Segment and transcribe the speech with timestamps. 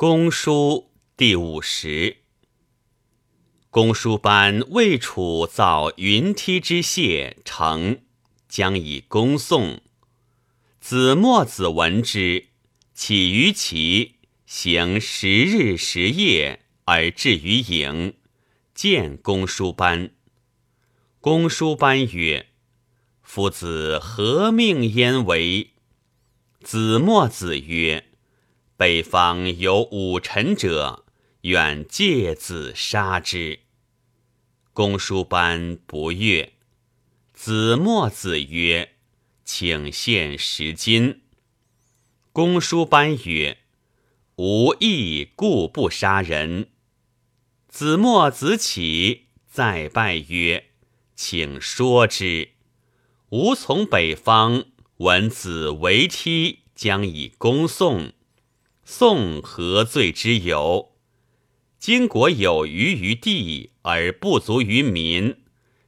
[0.00, 2.18] 公书第五十。
[3.68, 8.02] 公输班魏楚造云梯之谢成，
[8.48, 9.80] 将以恭送。
[10.80, 12.50] 子墨子闻之，
[12.94, 18.14] 起于其行十日十夜而至于营，
[18.72, 20.12] 见公输班。
[21.20, 22.46] 公输班曰
[23.20, 25.72] ：“夫子何命焉为？”
[26.62, 28.04] 子墨子曰。
[28.78, 31.04] 北方有武臣者，
[31.40, 33.58] 愿借子杀之。
[34.72, 36.52] 公叔班不悦。
[37.34, 38.92] 子墨子曰
[39.44, 41.22] ：“请献十金。”
[42.32, 43.58] 公叔班曰
[44.38, 46.68] ：“无义故不杀人。”
[47.66, 50.66] 子墨子起再拜曰
[51.16, 52.50] ：“请说之。
[53.30, 54.66] 吾从北方
[54.98, 58.12] 闻子为梯，将以恭送。”
[58.90, 60.94] 宋何罪之有？
[61.78, 65.42] 今国有余于地而不足于民，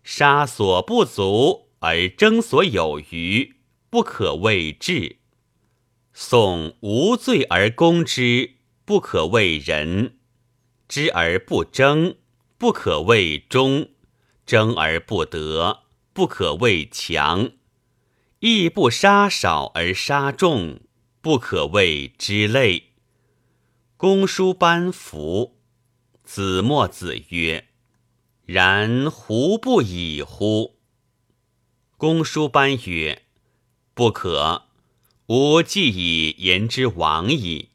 [0.04, 3.56] 杀所不足而争所有余，
[3.88, 5.16] 不可谓治。
[6.12, 10.10] 宋无罪而攻之，不可谓仁；
[10.86, 12.16] 知而不争，
[12.58, 13.86] 不可谓忠；
[14.44, 17.52] 争而不得，不可谓强；
[18.40, 20.80] 亦不杀少而杀众，
[21.22, 22.88] 不可谓之类。
[24.00, 25.58] 公叔班服，
[26.24, 27.68] 子墨子曰
[28.48, 30.78] ：“然胡不以乎？”
[31.98, 33.26] 公叔班曰
[33.92, 34.62] ：“不可，
[35.26, 37.72] 吾既以言之往矣。”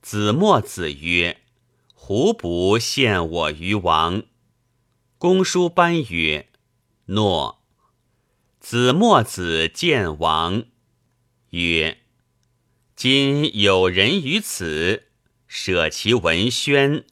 [0.00, 1.40] 子墨子曰
[1.92, 4.22] ：“胡不陷我于王？”
[5.18, 6.50] 公叔班曰
[7.06, 7.64] ：“诺。”
[8.60, 10.66] 子墨子见王
[11.50, 11.98] 曰
[12.94, 15.06] ：“今有人于此。”
[15.54, 17.04] 舍其文宣，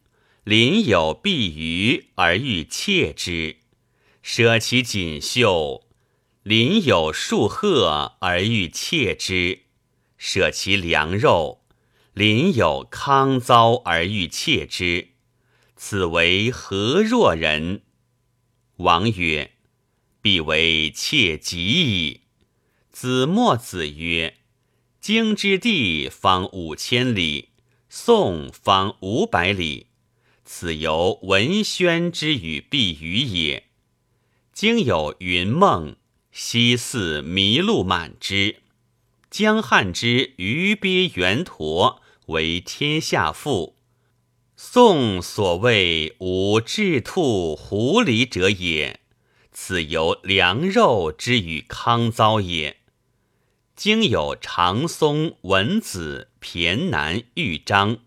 [0.45, 3.57] 临有碧鱼而欲窃之；
[4.23, 5.87] 舍其锦绣，
[6.43, 9.65] 临有树鹤而欲窃之；
[10.17, 11.67] 舍其良肉，
[12.15, 15.09] 临有康糟而欲窃之。
[15.77, 17.83] 此为何若人？
[18.77, 19.53] 王曰
[20.23, 22.23] ：“必为窃己矣。”
[22.91, 24.39] 子墨子曰
[24.99, 27.49] ：“京之地方五千里。”
[27.93, 29.89] 宋方五百里，
[30.45, 33.65] 此由文宣之与碧鱼也。
[34.53, 35.97] 今有云梦，
[36.31, 38.63] 西寺麋鹿满之。
[39.29, 43.75] 江汉之鱼鳖猿驼为天下富。
[44.57, 49.01] 宋所谓无雉兔狐狸者也，
[49.51, 52.77] 此由良肉之与康糟也。
[53.81, 58.01] 经有长松、文子、骈南、豫章，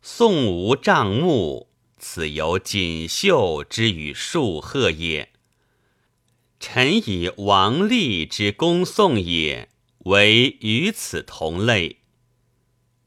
[0.00, 5.28] 宋无帐目，此有锦绣之与树鹤也。
[6.58, 9.68] 臣以王立之恭送也，
[10.04, 11.98] 为与此同类。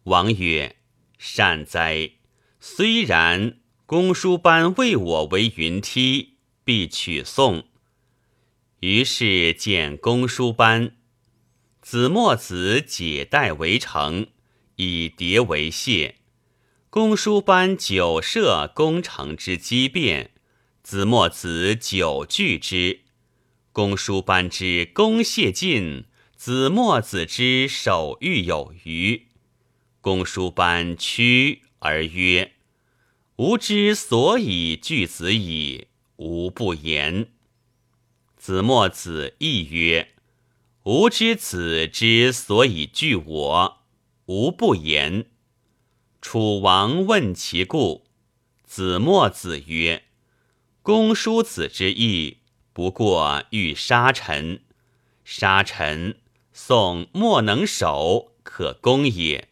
[0.04, 0.76] 王曰
[1.18, 2.12] ：“善哉！
[2.60, 3.58] 虽然，
[3.88, 7.64] 公叔班为我为云梯，必取送。”
[8.82, 10.97] 于是见公叔班。
[11.90, 14.28] 子墨子解带为城，
[14.76, 16.16] 以叠为谢。
[16.90, 20.32] 公叔班久设攻城之机变，
[20.84, 23.04] 子墨子久拒之。
[23.72, 26.04] 公叔班之攻谢尽，
[26.36, 29.30] 子墨子之守御有余。
[30.02, 32.56] 公叔班屈而曰
[33.40, 35.88] ：“吾之所以拒子矣，
[36.18, 37.30] 吾不言。”
[38.36, 40.16] 子墨子亦曰。
[40.88, 43.78] 吾之子之所以惧我，
[44.28, 45.26] 吾不言。
[46.22, 48.06] 楚王问其故，
[48.64, 50.06] 子墨子曰
[50.82, 52.38] ：“公叔子之意，
[52.72, 54.62] 不过欲杀臣。
[55.26, 56.20] 杀臣，
[56.54, 59.50] 宋莫能守，可攻也。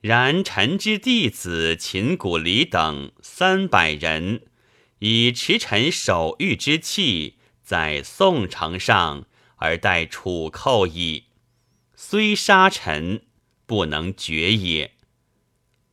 [0.00, 4.42] 然臣之弟子秦古离等三百人，
[5.00, 9.24] 以持臣守御之器，在宋城上。”
[9.58, 11.24] 而待楚寇矣，
[11.94, 13.26] 虽杀臣，
[13.66, 14.96] 不能决也。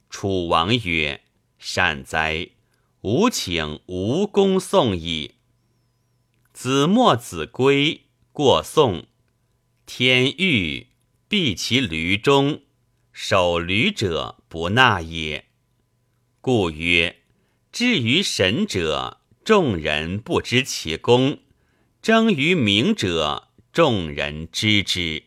[0.09, 1.21] 楚王曰
[1.59, 2.49] ：“善哉！
[3.01, 5.35] 吾请无功送矣。”
[6.53, 9.07] 子墨子归，过宋，
[9.85, 10.87] 天欲
[11.27, 12.61] 避其驴中，
[13.11, 15.47] 守驴者不纳也。
[16.39, 17.23] 故曰：
[17.71, 21.39] 至于神者，众人不知其功；
[22.01, 23.44] 争于明者。
[23.75, 25.21] 众人知之。